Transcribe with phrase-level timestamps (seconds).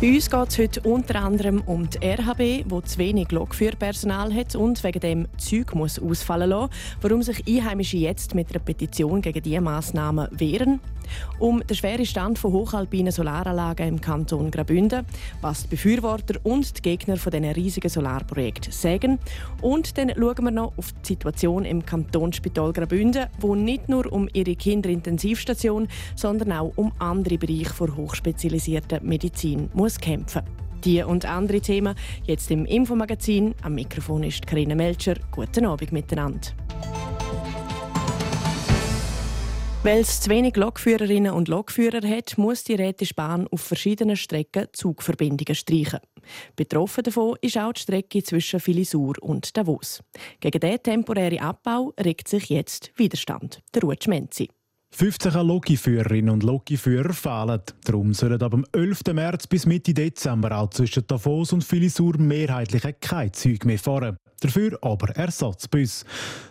[0.00, 4.54] Bei uns geht es heute unter anderem um die RHB, die zu wenig Lokführpersonal hat
[4.54, 6.70] und wegen dem Zeug muss ausfallen lassen,
[7.00, 10.78] warum sich Einheimische jetzt mit einer Petition gegen diese Massnahmen wehren
[11.38, 15.06] um den schweren Stand von hochalpinen Solaranlagen im Kanton Graubünden,
[15.40, 19.18] was die Befürworter und die Gegner von diesen riesigen Solarprojekten sagen.
[19.60, 24.28] Und dann schauen wir noch auf die Situation im Kantonsspital Graubünden, wo nicht nur um
[24.32, 30.42] ihre Kinderintensivstation, sondern auch um andere Bereiche der hochspezialisierten Medizin muss kämpfen.
[30.84, 33.54] Die und andere Themen jetzt im Infomagazin.
[33.62, 35.14] Am Mikrofon ist Karina Melcher.
[35.32, 36.50] Guten Abend miteinander.
[39.84, 44.66] Weil es zu wenig Lokführerinnen und Lokführer hat, muss die Rätische Bahn auf verschiedenen Strecken
[44.72, 46.00] Zugverbindungen streichen.
[46.56, 50.02] Betroffen davon ist auch die Strecke zwischen Filisur und Davos.
[50.40, 53.62] Gegen diesen temporären Abbau regt sich jetzt Widerstand.
[53.72, 54.48] Der Ruth Menzi.
[54.90, 57.60] 15 Lokiführerinnen und Lokiführer fehlen.
[57.84, 59.00] Darum sollen ab dem 11.
[59.12, 64.16] März bis Mitte Dezember auch zwischen Davos und Filisur mehrheitlich kein Zeug mehr fahren.
[64.40, 66.04] Dafür aber Ersatzbus.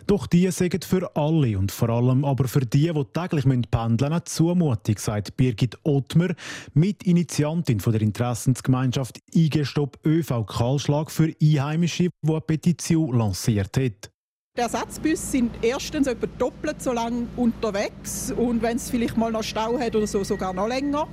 [0.06, 4.26] Doch die sind für alle und vor allem aber für die, die täglich pendeln müssen,
[4.26, 6.34] Zumutung, sagt Birgit Ottmer,
[6.74, 14.10] Mitinitiantin der Interessensgemeinschaft IG Stopp ÖV Kahlschlag für Einheimische, die eine Petition lanciert hat.
[14.58, 19.44] Die Ersatzbusse sind erstens etwa doppelt so lang unterwegs und wenn es vielleicht mal noch
[19.44, 21.06] Stau hat oder so, sogar noch länger.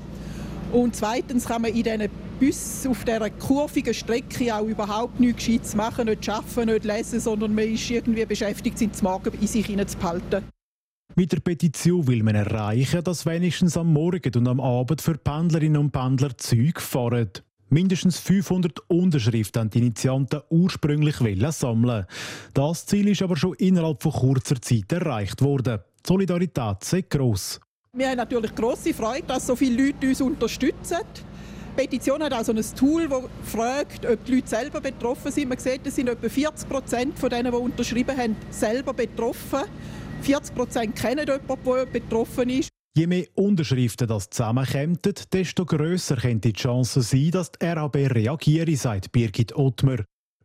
[0.74, 5.76] Und zweitens kann man in diesen Bussen auf dieser kurvigen Strecke auch überhaupt nichts Gescheites
[5.76, 10.46] machen, nicht arbeiten, nicht lesen, sondern man ist irgendwie beschäftigt, sind Morgen in sich hineinzuhalten.
[11.16, 15.78] Mit der Petition will man erreichen, dass wenigstens am Morgen und am Abend für Pendlerinnen
[15.78, 17.30] und Pendler Züge fahren.
[17.76, 21.18] Mindestens 500 Unterschriften haben die Initianten ursprünglich
[21.52, 22.06] sammeln.
[22.54, 25.80] Das Ziel ist aber schon innerhalb von kurzer Zeit erreicht worden.
[26.00, 27.60] Die Solidarität ist gross.
[27.92, 31.00] Wir haben natürlich grosse Freude, dass so viele Leute uns unterstützen.
[31.78, 35.50] Die Petition hat also ein Tool, das fragt, ob die Leute selber betroffen sind.
[35.50, 39.64] Man sieht, es sind etwa 40 Prozent von denen, die unterschrieben haben, selber betroffen.
[40.22, 42.70] 40 Prozent kennen jemanden, der betroffen ist.
[42.98, 44.98] Je mehr Unterschriften das zusammenkommen,
[45.34, 49.98] desto grösser könnte die Chance sein, dass die RAB reagiere, sagt Birgit Ottmer.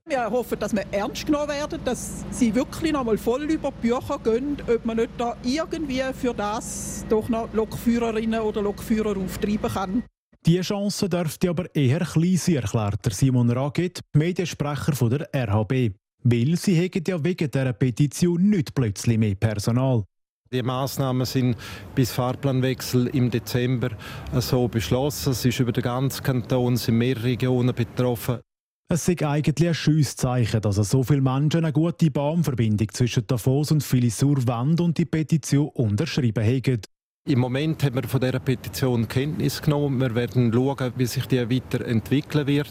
[0.05, 3.87] Wir hoffen, dass wir ernst genommen werden, dass sie wirklich noch mal voll über die
[3.87, 9.71] Bücher gehen, ob man nicht da irgendwie für das doch noch Lokführerinnen oder Lokführer auftreiben
[9.71, 10.03] kann.
[10.44, 15.94] Die Chance dürfte aber eher klein sein, erklärt Simon Raget, Mediensprecher von der RHB.
[16.25, 20.03] Weil sie hätten ja wegen dieser Petition nicht plötzlich mehr Personal.
[20.53, 21.56] Die Maßnahmen sind
[21.94, 23.91] bis Fahrplanwechsel im Dezember
[24.33, 25.31] so beschlossen.
[25.31, 28.41] Es ist über den ganzen Kanton sind mehrere Regionen betroffen.
[28.89, 33.71] Es ist eigentlich ein schönes Zeichen, dass so viele Menschen eine gute Bahnverbindung zwischen Davos
[33.71, 36.81] und Filisur Wand und die Petition unterschrieben haben.
[37.28, 40.00] Im Moment haben wir von dieser Petition Kenntnis genommen.
[40.00, 42.70] Wir werden schauen, wie sich die weiterentwickeln wird.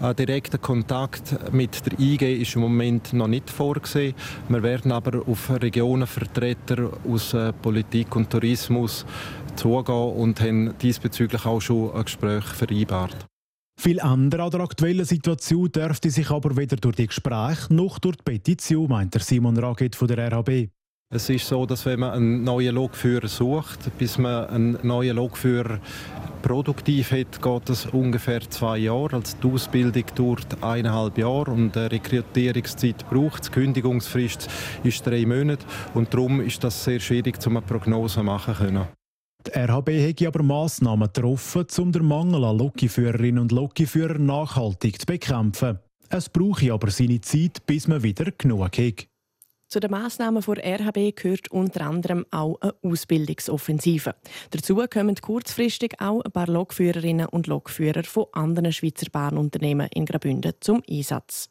[0.00, 4.14] Ein direkter Kontakt mit der IG ist im Moment noch nicht vorgesehen.
[4.48, 9.04] Wir werden aber auf Regionenvertreter aus äh, Politik und Tourismus
[9.56, 13.26] zugehen und haben diesbezüglich auch schon ein Gespräch vereinbart.
[13.80, 18.16] Viel andere an der aktuellen Situation dürfte sich aber weder durch die Gespräche noch durch
[18.16, 20.70] die Petition, meint der Simon Raget von der RHB.
[21.10, 25.80] Es ist so, dass wenn man einen neuen Lokführer sucht, bis man einen neuen Lokführer
[26.42, 29.16] produktiv hat, geht es ungefähr zwei Jahre.
[29.16, 34.50] Also die Ausbildung dauert eineinhalb Jahre und die Rekrutierungszeit braucht Die Kündigungsfrist
[34.84, 35.64] ist drei Monate
[35.94, 38.88] und darum ist das sehr schwierig, um eine Prognose machen zu können.
[39.46, 45.06] Die RHB hat aber Massnahmen getroffen, um den Mangel an Lokführerinnen und Lokführern nachhaltig zu
[45.06, 45.78] bekämpfen.
[46.10, 49.08] Es brauche aber seine Zeit, bis man wieder genug hat.
[49.68, 54.14] Zu den Massnahmen der RHB gehört unter anderem auch eine Ausbildungsoffensive.
[54.50, 60.54] Dazu kommen kurzfristig auch ein paar Lokführerinnen und Lokführer von anderen Schweizer Bahnunternehmen in Graubünden
[60.60, 61.50] zum Einsatz.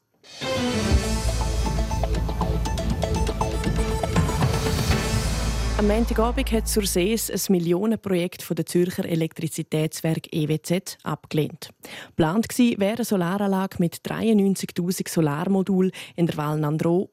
[5.77, 11.69] Am Montagabend hat Sursees ein Millionenprojekt von der Zürcher Elektrizitätswerk EWZ abgelehnt.
[12.07, 16.59] Geplant wäre eine Solaranlage mit 93.000 Solarmodulen in der Val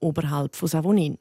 [0.00, 1.18] oberhalb von Savonin.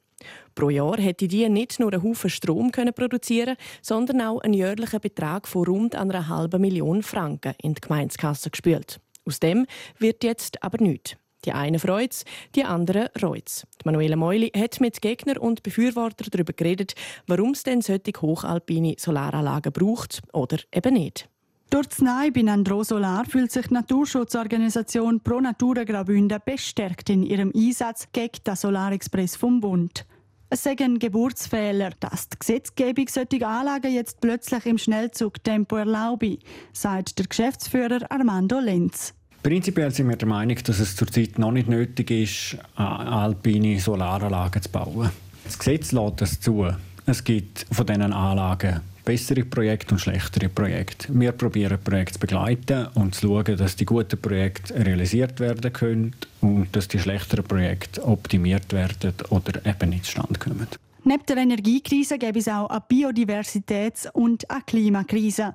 [0.54, 5.00] Pro Jahr hätte die nicht nur einen Haufen Strom können produzieren, sondern auch einen jährlichen
[5.00, 9.00] Betrag von rund einer halben Million Franken in die Gemeindekasse gespült.
[9.26, 9.66] Aus dem
[9.98, 11.16] wird jetzt aber nichts.
[11.44, 12.24] Die einen freut es,
[12.54, 13.66] die anderen reut es.
[13.84, 16.94] Manuela Meuli hat mit Gegnern und Befürwortern darüber geredet,
[17.26, 21.28] warum es denn solche hochalpine Solaranlagen braucht oder eben nicht.
[21.70, 27.24] Durch das Nein bei Andro Solar fühlt sich die Naturschutzorganisation Pro Natura Graubünden bestärkt in
[27.24, 30.06] ihrem Einsatz gegen den Solarexpress vom Bund.
[30.50, 36.38] Es sei ein Geburtsfehler, dass die Gesetzgebung solche Anlagen jetzt plötzlich im Schnellzugtempo erlaube,
[36.72, 39.14] sagt der Geschäftsführer Armando Lenz.
[39.44, 44.70] Prinzipiell sind wir der Meinung, dass es zurzeit noch nicht nötig ist, alpine Solaranlagen zu
[44.70, 45.10] bauen.
[45.44, 46.66] Das Gesetz lässt das zu.
[47.04, 51.08] Es gibt von diesen Anlagen bessere Projekte und schlechtere Projekte.
[51.10, 56.16] Wir probieren Projekte zu begleiten und zu schauen, dass die guten Projekte realisiert werden können
[56.40, 60.68] und dass die schlechteren Projekte optimiert werden oder eben nicht zustande kommen.
[61.04, 65.54] Neben der Energiekrise gäbe es auch eine Biodiversitäts- und eine Klimakrise.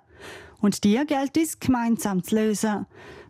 [0.62, 2.86] Und die gilt es gemeinsam zu lösen.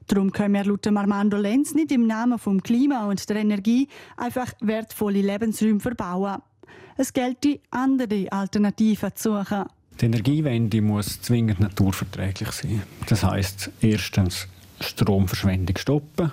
[0.09, 4.51] Darum können wir laut Armando Lenz nicht im Namen vom Klima und der Energie einfach
[4.59, 6.41] wertvolle Lebensräume verbauen.
[6.97, 9.65] Es gilt, die andere Alternativen zu suchen.
[10.01, 12.81] Die Energiewende muss zwingend naturverträglich sein.
[13.07, 14.47] Das heißt erstens
[14.79, 16.31] Stromverschwendung stoppen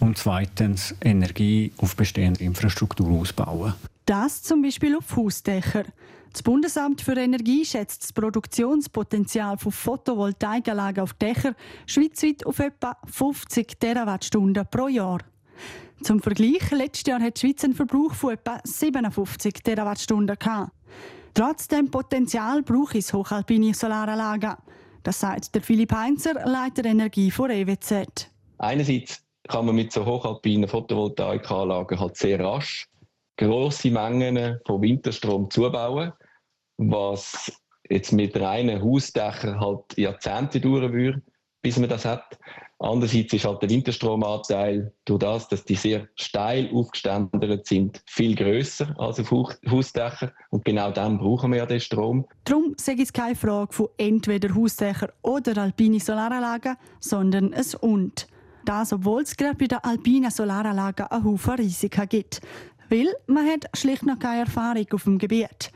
[0.00, 3.72] und zweitens Energie auf bestehende Infrastruktur ausbauen.
[4.04, 5.84] Das zum Beispiel auf Hausdächer.
[6.34, 11.54] Das Bundesamt für Energie schätzt das Produktionspotenzial von Photovoltaikanlagen auf Dächer
[11.86, 15.20] schweizweit auf etwa 50 Terawattstunden pro Jahr.
[16.02, 20.72] Zum Vergleich, letztes Jahr hat die Schweiz einen Verbrauch von etwa 57 Terawattstunden gehabt.
[21.34, 24.56] Trotzdem Potenzial braucht es hochalpine Solaranlagen.
[25.04, 28.28] Das sagt der Philipp Heinzer, Leiter Energie von EWZ.
[28.58, 32.88] Einerseits kann man mit so hochalpinen Photovoltaikanlagen halt sehr rasch
[33.36, 36.12] grosse Mengen von Winterstrom zubauen,
[36.76, 37.52] was
[37.88, 41.22] jetzt mit reinen Hausdächern halt Jahrzehnte dauern würde,
[41.62, 42.38] bis man das hat.
[42.78, 48.94] Andererseits ist halt der Winterstromanteil durch das, dass die sehr steil aufgeständert sind, viel größer
[48.98, 49.30] als auf
[49.70, 50.32] Hausdächern.
[50.50, 52.26] Und genau dann brauchen wir ja den Strom.
[52.44, 58.26] Darum sage ich keine Frage von entweder Hausdächer oder alpine Solaranlagen, sondern es und.
[58.66, 62.40] Das, obwohl es gerade bei den alpinen Solaranlagen einen Haufen Risiken gibt.
[62.90, 65.70] Weil man hat schlicht noch keine Erfahrung auf dem Gebiet.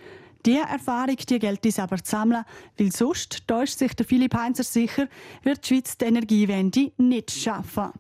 [0.48, 2.42] Diese Erfahrung die gilt es aber zu sammeln,
[2.78, 5.06] weil sonst täuscht sich der Philipp Heinzer sicher,
[5.42, 7.92] wird die Schweiz die Energiewende nicht schaffen.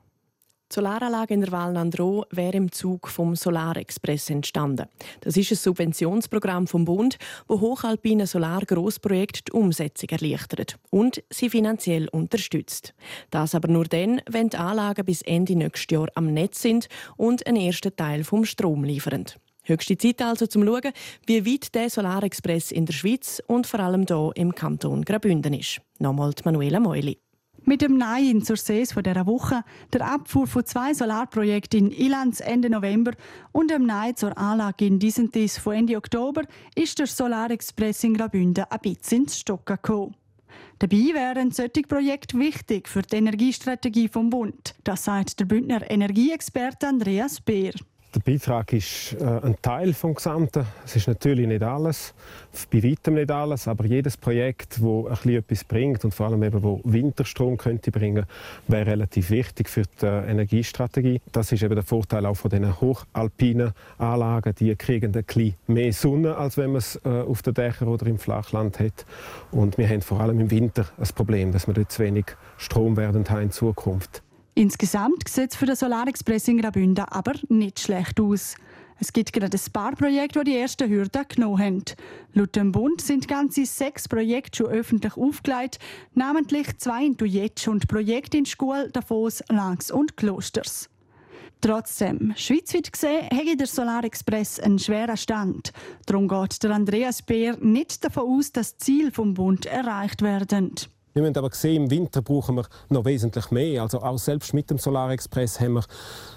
[0.70, 4.86] Die Solaranlage in der Val Nandro wäre im Zug vom Solarexpress entstanden.
[5.20, 7.18] Das ist ein Subventionsprogramm vom Bund,
[7.48, 12.94] wo hochalpine Solar-Grossprojekte die Umsetzung erleichtert und sie finanziell unterstützt.
[13.28, 17.46] Das aber nur dann, wenn die Anlagen bis Ende nächstes Jahr am Netz sind und
[17.46, 19.26] einen ersten Teil vom Strom liefern.
[19.68, 20.92] Höchste Zeit also zum Schauen,
[21.26, 25.82] wie weit der Solarexpress in der Schweiz und vor allem hier im Kanton Graubünden ist.
[25.98, 27.18] Nochmal Manuela Meuli.
[27.64, 29.62] Mit dem Nein zur SES von dieser Woche,
[29.92, 33.12] der Abfuhr von zwei Solarprojekten in Ilanz Ende November
[33.52, 36.44] und dem Nein zur Anlage in Disentis von Ende Oktober
[36.74, 40.16] ist der Solarexpress in Graubünden ein bisschen ins Stocken gekommen.
[40.78, 44.74] Dabei wären solche Projekte wichtig für die Energiestrategie vom Bund.
[44.84, 47.74] Das sagt der Bündner Energieexperte Andreas Beer.
[48.14, 50.64] Der Beitrag ist äh, ein Teil des Gesamten.
[50.82, 52.14] Es ist natürlich nicht alles,
[52.70, 56.80] bei weitem nicht alles, aber jedes Projekt, das etwas bringt und vor allem eben, wo
[56.84, 58.24] Winterstrom könnte bringen,
[58.66, 61.20] wäre relativ wichtig für die äh, Energiestrategie.
[61.32, 64.54] Das ist eben der Vorteil auch von diesen hochalpinen Anlagen.
[64.58, 68.06] Die kriegen ein bisschen mehr Sonne, als wenn man es äh, auf den Dächern oder
[68.06, 69.04] im Flachland hat.
[69.50, 72.24] Und wir haben vor allem im Winter das Problem, dass wir dort zu wenig
[72.56, 74.22] Strom werden haben in Zukunft.
[74.58, 78.56] Insgesamt sieht es für den Solarexpress in Graubünden aber nicht schlecht aus.
[78.98, 81.84] Es gibt gerade ein paar Projekte, die die ersten Hürden genommen haben.
[82.32, 85.78] Laut dem Bund sind ganze sechs Projekte schon öffentlich aufgelegt,
[86.14, 90.90] namentlich zwei in Dujetsch und Projekte in Schule, Davos, Langs und Klosters.
[91.60, 95.72] Trotzdem, schweizweit gesehen, hätte der Solarexpress einen schweren Stand.
[96.06, 100.74] Darum geht der Andreas Beer nicht davon aus, dass Ziele vom Bund erreicht werden.
[101.18, 103.82] Wir haben aber gesehen, im Winter brauchen wir noch wesentlich mehr.
[103.82, 105.84] Also auch selbst mit dem Solarexpress haben wir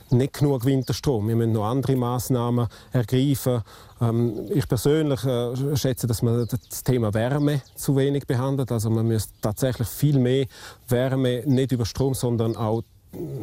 [0.09, 1.27] nicht genug Winterstrom.
[1.27, 3.61] Wir müssen noch andere Maßnahmen ergreifen.
[4.01, 8.71] Ähm, ich persönlich äh, schätze, dass man das Thema Wärme zu wenig behandelt.
[8.71, 10.47] Also man müsste tatsächlich viel mehr
[10.87, 12.81] Wärme nicht über Strom, sondern auch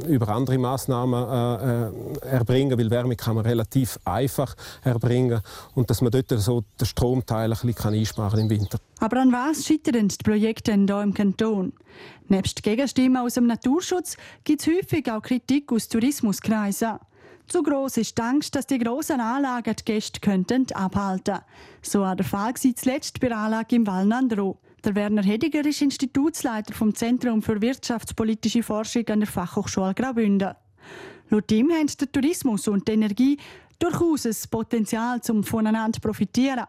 [0.06, 5.40] über andere Maßnahmen äh, äh, erbringen, weil Wärme kann man relativ einfach erbringen
[5.75, 8.78] und dass man dort so den Stromteil ein bisschen einsparen im Winter.
[9.00, 11.72] Aber an was scheitern die Projekte hier im Kanton?
[12.28, 16.98] Nebst Gegenstimmen aus dem Naturschutz gibt es häufig auch Kritik aus Tourismuskreisen.
[17.46, 21.38] Zu gross ist die Angst, dass die grossen Anlagen die Gäste könnten abhalten
[21.80, 24.58] So war der Fall zuletzt bei der Anlage im Val Nandro.
[24.88, 30.54] Der Werner Hediger ist Institutsleiter vom Zentrum für wirtschaftspolitische Forschung an der Fachhochschule Graubünden.
[31.28, 33.37] Laut ihm haben der Tourismus und die Energie
[33.78, 36.64] durchaus ein Potenzial, um voneinander zu profitieren.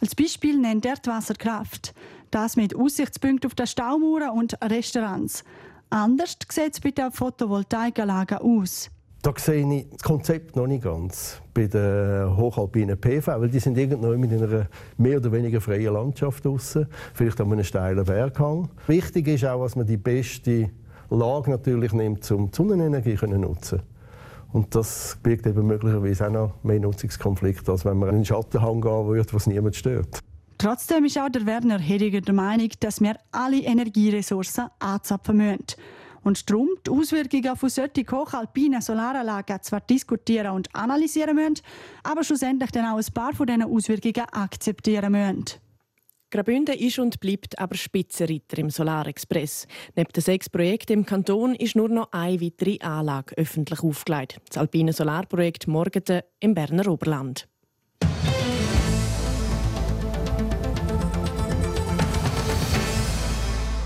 [0.00, 1.92] Als Beispiel nennt er die Wasserkraft.
[2.30, 5.44] Das mit Aussichtspunkten auf den Staumauern und Restaurants.
[5.90, 8.90] Anders sieht es bei der Photovoltaikanlage aus.
[9.22, 13.76] Da sehe ich das Konzept noch nicht ganz bei den hochalpinen PV, weil die sind
[13.76, 18.70] irgendwo in einer mehr oder weniger freien Landschaft draussen, vielleicht an einem steilen Berghang.
[18.86, 20.70] Wichtig ist auch, dass man die beste
[21.10, 23.82] Lage natürlich nimmt, um die Sonnenenergie zu nutzen.
[24.52, 28.80] Und das birgt eben möglicherweise auch noch mehr Nutzungskonflikte, als wenn man in einen Schattenhang
[28.80, 30.20] gehen würde, was niemand stört.
[30.56, 35.64] Trotzdem ist auch der Werner Hediger der Meinung, dass wir alle Energieressourcen anzapfen müssen.
[36.22, 41.60] Und darum die Auswirkungen von solchen hochalpinen Solaranlagen zwar diskutieren und analysieren müssen,
[42.02, 45.60] aber schlussendlich dann auch ein paar von diesen Auswirkungen akzeptieren müssen.
[46.30, 49.66] Graubünden ist und bleibt aber Spitzenreiter im Solarexpress.
[49.96, 54.40] Neben den sechs Projekten im Kanton ist nur noch eine weitere Anlage öffentlich aufgelegt.
[54.48, 57.49] Das alpine Solarprojekt Morgeten im Berner Oberland.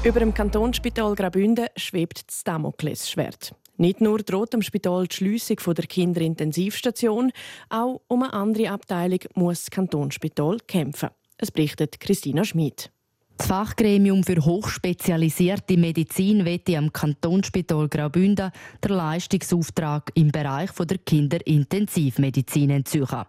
[0.04, 3.54] Über dem Kantonsspital Graubünden schwebt das Damoklesschwert.
[3.78, 7.32] Nicht nur droht dem Spital die Schliessung der Kinderintensivstation,
[7.70, 11.08] auch um eine andere Abteilung muss das Kantonsspital kämpfen.
[11.38, 12.90] Es berichtet Christina Schmid.
[13.38, 18.50] Das Fachgremium für hochspezialisierte Medizin wette am Kantonsspital Graubünden
[18.82, 23.24] der Leistungsauftrag im Bereich der Kinderintensivmedizin entziehen.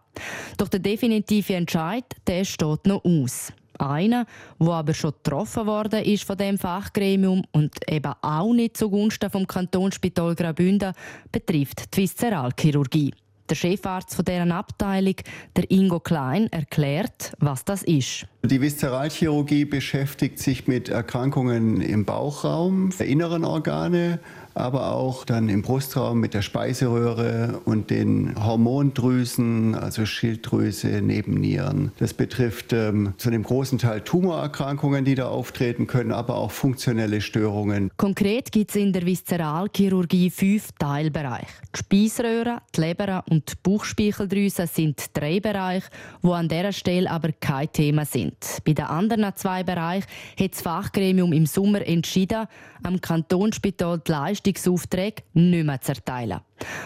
[0.57, 3.53] Doch der definitive Entscheid der steht noch aus.
[3.79, 4.25] Einer,
[4.59, 9.47] wo aber schon getroffen worden ist von dem Fachgremium und eben auch nicht zugunsten vom
[9.47, 10.93] Kantonsspital Graubünden,
[11.31, 13.13] betrifft die Viszeralchirurgie.
[13.47, 15.15] Der Chefarzt von deren Abteilung,
[15.55, 18.25] der Ingo Klein, erklärt, was das ist.
[18.43, 24.19] Die Viszeralchirurgie beschäftigt sich mit Erkrankungen im Bauchraum, der inneren Organe,
[24.55, 31.91] aber auch dann im Brustraum mit der Speiseröhre und den Hormondrüsen, also Schilddrüse, Nebennieren.
[31.97, 37.21] Das betrifft ähm, zu einem großen Teil Tumorerkrankungen, die da auftreten können, aber auch funktionelle
[37.21, 37.91] Störungen.
[37.97, 41.47] Konkret gibt es in der Viszeralchirurgie fünf Teilbereiche.
[41.75, 45.89] Die Speiseröhre, die Leber und die Bauchspeicheldrüse sind drei Bereiche,
[46.21, 48.37] wo an dieser Stelle aber kein Thema sind.
[48.65, 50.07] Bei den anderen zwei Bereichen
[50.39, 52.47] hat das Fachgremium im Sommer entschieden,
[52.83, 54.01] am Kantonsspital
[54.44, 56.41] die Leistungsaufträge nicht mehr zu erteilen.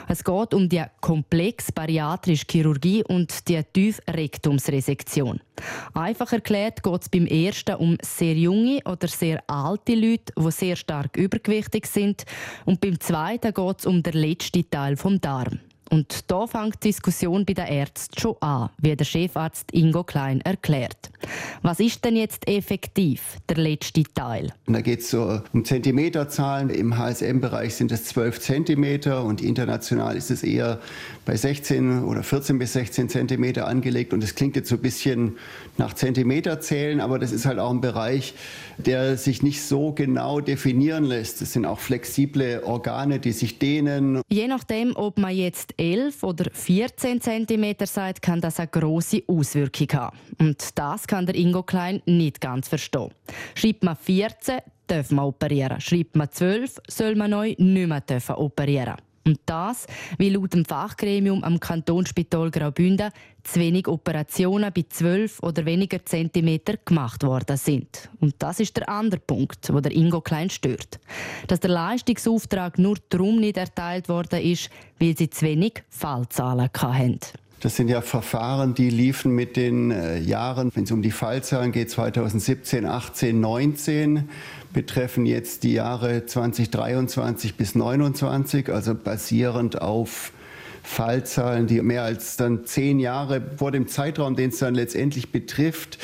[0.08, 5.42] Es geht um die komplex bariatrische Chirurgie und die Tiefrektumsresektion.
[5.94, 10.76] Einfach erklärt geht es beim ersten um sehr junge oder sehr alte Leute, die sehr
[10.76, 12.26] stark übergewichtig sind.
[12.66, 15.60] Und beim zweiten geht es um den letzten Teil vom Darm.
[15.90, 20.42] Und da fängt die Diskussion bei den Ärzten schon an, wie der Chefarzt Ingo Klein
[20.42, 21.10] erklärt.
[21.62, 24.54] Was ist denn jetzt effektiv der letzte Teil?
[24.68, 26.70] Da geht es so um Zentimeterzahlen.
[26.70, 30.80] Im HSM-Bereich sind es 12 Zentimeter und international ist es eher
[31.26, 34.14] bei 16 oder 14 bis 16 Zentimeter angelegt.
[34.14, 35.38] Und es klingt jetzt so ein bisschen
[35.78, 38.34] nach Zentimeterzählen, aber das ist halt auch ein Bereich,
[38.78, 41.42] der sich nicht so genau definieren lässt.
[41.42, 44.22] Es sind auch flexible Organe, die sich dehnen.
[44.30, 49.88] Je nachdem, ob man jetzt 11 oder 14 cm sagt, kann das eine große Auswirkung
[49.94, 50.18] haben.
[50.40, 53.12] Und das kann der Ingo Klein nicht ganz verstehen.
[53.56, 55.80] Schreibt man 14, darf man operieren.
[55.80, 58.96] Schreibt man 12, soll man neu nicht mehr operieren
[59.30, 59.86] und das,
[60.18, 63.12] weil laut dem Fachgremium am Kantonsspital Graubünden
[63.44, 68.10] zu wenig Operationen bei 12 oder weniger Zentimeter gemacht worden sind.
[68.20, 71.00] Und das ist der andere Punkt, wo der Ingo Klein stört.
[71.48, 74.70] Dass der Leistungsauftrag nur darum nicht erteilt worden ist,
[75.00, 77.20] weil sie zu wenig Fallzahlen hatten.
[77.62, 81.74] Das sind ja Verfahren, die liefen mit den äh, Jahren, wenn es um die Fallzahlen
[81.74, 84.30] geht, 2017, 18, 19,
[84.72, 90.32] betreffen jetzt die Jahre 2023 bis 2029, also basierend auf
[90.84, 96.00] Fallzahlen, die mehr als dann zehn Jahre vor dem Zeitraum, den es dann letztendlich betrifft.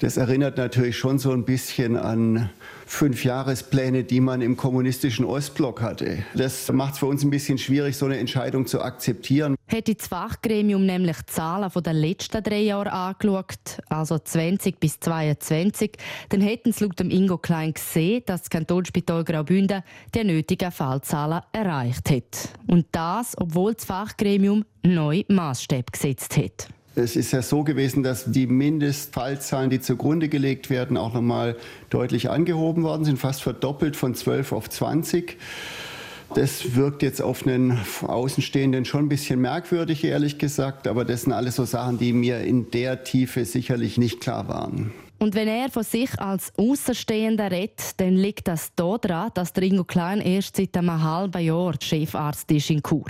[0.00, 2.50] Das erinnert natürlich schon so ein bisschen an
[2.86, 6.22] fünf Jahrespläne, die man im kommunistischen Ostblock hatte.
[6.34, 9.56] Das macht es für uns ein bisschen schwierig, so eine Entscheidung zu akzeptieren.
[9.66, 15.92] Hätte das Fachgremium nämlich die Zahlen der letzten drei Jahre angeschaut, also 20 bis 22,
[16.28, 19.82] dann hätten sie laut Ingo Klein gesehen, dass das Kantonsspital Graubünden
[20.14, 22.50] die nötigen Fallzahlen erreicht hat.
[22.68, 26.68] Und das, obwohl das Fachgremium neue Maßstäbe gesetzt hat.
[26.98, 31.56] Es ist ja so gewesen, dass die Mindestfallzahlen, die zugrunde gelegt werden, auch nochmal
[31.90, 35.36] deutlich angehoben worden sind, fast verdoppelt von 12 auf 20.
[36.34, 41.32] Das wirkt jetzt auf einen Außenstehenden schon ein bisschen merkwürdig, ehrlich gesagt, aber das sind
[41.32, 44.92] alles so Sachen, die mir in der Tiefe sicherlich nicht klar waren.
[45.20, 49.82] Und wenn er von sich als Außenstehender redet, dann liegt das daran, dass der Ingo
[49.82, 53.06] Klein erst seit einem halben Jahr Chefarzt ist in Chur.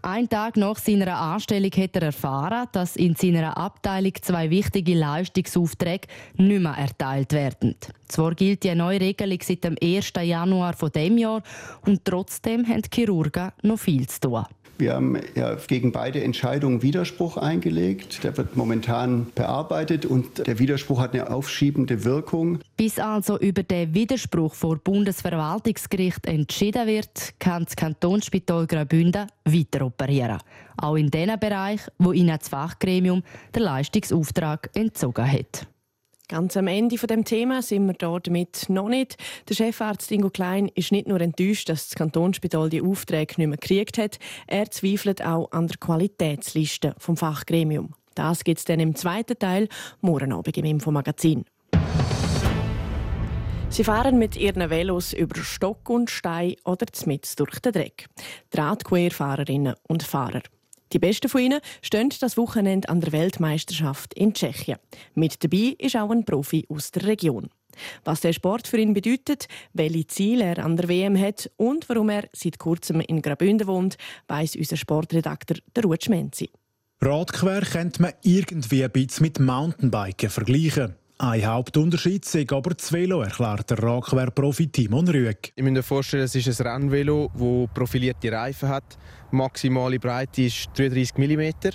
[0.00, 6.08] Ein Tag nach seiner Anstellung hat er erfahren, dass in seiner Abteilung zwei wichtige Leistungsaufträge
[6.36, 7.76] nicht mehr erteilt werden.
[8.08, 10.12] Zwar gilt die neue Regelung seit dem 1.
[10.22, 11.42] Januar von dem Jahr
[11.84, 14.44] und trotzdem haben die Chirurgen noch viel zu tun.
[14.80, 18.24] Wir haben ja gegen beide Entscheidungen Widerspruch eingelegt.
[18.24, 22.60] Der wird momentan bearbeitet und der Widerspruch hat eine aufschiebende Wirkung.
[22.78, 30.38] Bis also über den Widerspruch vor Bundesverwaltungsgericht entschieden wird, kann das Kantonsspital Graubünden weiter operieren.
[30.78, 33.22] Auch in den Bereich, wo ihnen das Fachgremium
[33.54, 35.66] den Leistungsauftrag entzogen hat.
[36.30, 39.16] Ganz am Ende von dem Thema sind wir dort damit noch nicht.
[39.48, 43.56] Der Chefarzt Ingo Klein ist nicht nur enttäuscht, dass das Kantonsspital die Aufträge nicht mehr
[43.56, 47.94] gekriegt hat, er zweifelt auch an der Qualitätsliste vom Fachgremium.
[48.14, 49.66] Das gibt es dann im zweiten Teil,
[50.02, 51.46] morgen Abend im Infomagazin.
[53.68, 58.06] Sie fahren mit ihren Velos über Stock und Stein oder zmitz durch den Dreck.
[58.50, 60.42] Drahtquerfahrerinnen und Fahrer.
[60.92, 64.78] Die besten von ihnen stehen das Wochenende an der Weltmeisterschaft in Tschechien.
[65.14, 67.48] Mit dabei ist auch ein Profi aus der Region.
[68.04, 72.08] Was der Sport für ihn bedeutet, welche Ziele er an der WM hat und warum
[72.08, 76.50] er seit kurzem in Graubünden wohnt, weiss unser Sportredakteur der Ruth Schmenzi.
[77.00, 80.96] Radquer könnte man irgendwie ein bisschen mit Mountainbiken vergleichen.
[81.22, 85.52] Ein Hauptunterschied ist aber das Velo, erklärt der Radquer-Profi Timon Rüegg.
[85.54, 88.96] Ich muss mir vorstellen, es ist ein Rennvelo, das profilierte Reifen hat.
[89.30, 91.72] Die maximale Breite ist 33 mm.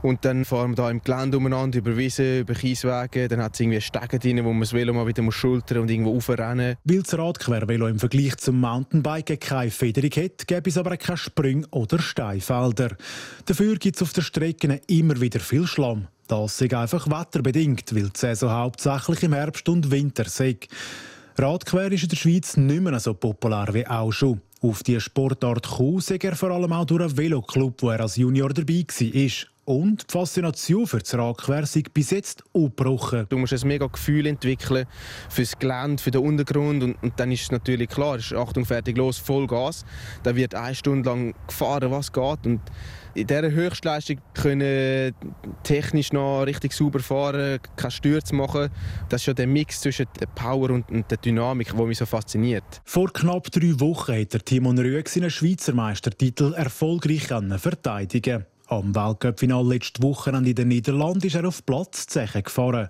[0.00, 3.28] Und dann fahren wir da im Gelände umeinander, über Wiesen, über Kieswege.
[3.28, 6.16] Dann hat es irgendwie Stege drin, wo man das Velo mal wieder schultern und irgendwo
[6.16, 11.18] aufrennen Weil das Radquervelo im Vergleich zum Mountainbiken keine Federung hat, gäbe es aber keine
[11.18, 12.96] Sprünge oder Steinfelder.
[13.44, 16.08] Dafür gibt es auf der Strecke immer wieder viel Schlamm.
[16.26, 20.56] Das ist einfach wetterbedingt, weil die Saison hauptsächlich im Herbst und Winter sei.
[21.36, 24.40] Radquer ist in der Schweiz nicht mehr so populär wie auch schon.
[24.60, 28.16] Auf die Sportart Kuh sei er vor allem auch durch einen Veloclub, wo er als
[28.16, 29.53] Junior dabei war.
[29.64, 33.24] Und die Faszination für das Radquer sei bis jetzt ungebrochen.
[33.30, 34.86] Du musst ein mega Gefühl entwickeln
[35.30, 36.82] für das Gelände, für den Untergrund.
[36.82, 39.86] Und, und dann ist es natürlich klar, ist Achtung, fertig, los, Vollgas.
[40.22, 42.44] Da wird eine Stunde lang gefahren, was geht.
[42.44, 42.60] Und
[43.14, 45.14] in dieser Höchstleistung können
[45.62, 48.68] technisch noch richtig sauber fahren, keine Stürze machen.
[49.08, 52.82] Das ist ja der Mix zwischen der Power und der Dynamik, der mich so fasziniert.
[52.84, 59.66] Vor knapp drei Wochen hat der Timon Rüegg seinen Schweizer Meistertitel erfolgreich verteidigen am Weltcup-Final
[59.66, 62.88] letzte Woche in den Niederlanden ist er auf Platz 10 gefahren.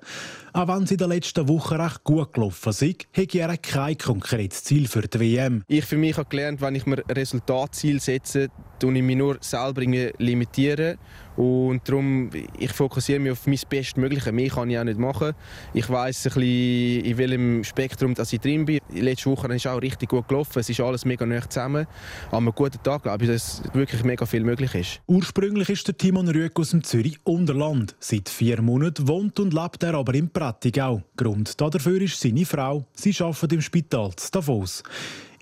[0.52, 4.64] Auch wenn sie in den letzten Wochen recht gut gelaufen sind, hat er kein konkretes
[4.64, 5.62] Ziel für die WM.
[5.66, 9.82] Ich für mich habe gelernt, wenn ich mir Resultatziel setze, tue ich mich nur selber
[9.82, 10.98] limitieren
[11.36, 14.32] und darum ich fokussiere mich auf mein Bestmögliche.
[14.32, 15.32] Mehr kann ich auch nicht machen.
[15.72, 18.80] Ich weiß ein bisschen, in welchem Spektrum dass ich drin bin.
[18.92, 20.58] Letzte Woche ist auch richtig gut gelaufen.
[20.58, 21.86] Es ist alles mega nah zusammen.
[22.30, 25.00] An einem guten Tag glaube ich, dass wirklich mega viel möglich ist.
[25.06, 27.96] Ursprünglich ist der Timon Rüegg aus dem Zürich Unterland.
[27.98, 31.02] Seit vier Monaten wohnt und lebt er aber in Prättigau.
[31.16, 32.86] Grund dafür ist seine Frau.
[32.94, 34.82] Sie arbeitet im Spital zu Davos.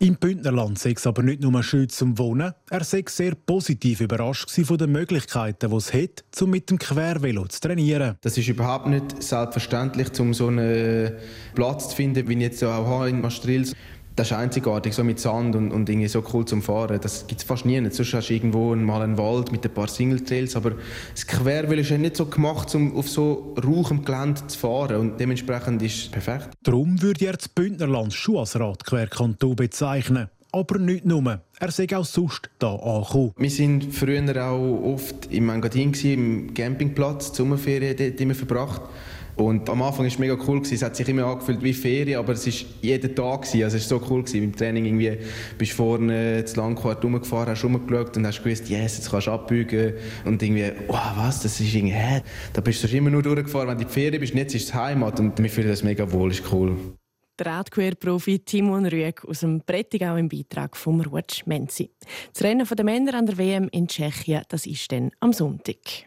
[0.03, 4.51] Im Bündnerland sei es aber nicht nur schön zum Wohnen, er sei sehr positiv überrascht
[4.51, 8.17] von den Möglichkeiten, die es hat, um mit dem Quervelo zu trainieren.
[8.21, 11.13] Das ist überhaupt nicht selbstverständlich, um so einen
[11.55, 13.77] Platz zu finden, wie ich jetzt auch habe in Maastricht
[14.17, 16.99] das ist einzigartig, so mit Sand und, und irgendwie so cool zum Fahren.
[17.01, 17.79] Das gibt es fast nie.
[17.91, 20.73] Sonst hast du irgendwo mal einen Wald mit ein paar Single-Trails, aber
[21.13, 25.21] das Quervelo ist ja nicht so gemacht, um auf so rauchem Gelände zu fahren und
[25.21, 26.51] dementsprechend ist es perfekt.
[26.63, 30.29] Darum würde er das Bündnerland schon als Radquerkanton bezeichnen.
[30.55, 31.41] Aber nicht nur.
[31.59, 33.33] Er sei auch sonst hier angekommen.
[33.39, 38.83] Wir waren früher auch oft im Engadin, im Campingplatz, die Sommerferien dort immer verbracht.
[39.47, 40.59] Und am Anfang war es mega cool.
[40.59, 40.75] Gewesen.
[40.75, 43.43] Es hat sich immer angefühlt wie Ferien, aber es war jeden Tag.
[43.43, 43.65] Gewesen.
[43.65, 44.23] Also es war so cool.
[44.23, 44.45] Gewesen.
[44.45, 45.19] Im Training irgendwie
[45.59, 49.33] bist du vorne zu Langquart rumgefahren, hast rumgeschaut und hast gewusst, yes, jetzt kannst du
[49.33, 49.95] abbügen.
[50.25, 52.23] Und irgendwie, oh, was, das ist irgendwie, hä?
[52.53, 54.35] Da bist du immer nur durchgefahren, wenn du in die Ferien bist.
[54.35, 56.77] Jetzt ist es Heimat und wir fühlen das mega wohl, ist cool.
[57.39, 61.91] Der Radquer-Profi Timon Rüegg aus dem Prättigau im Beitrag von Ruth Menzi.
[62.33, 66.07] Das Rennen der Männer an der WM in Tschechien, das ist dann am Sonntag.